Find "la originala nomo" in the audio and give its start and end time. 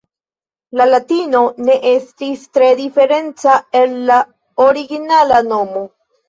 4.09-5.85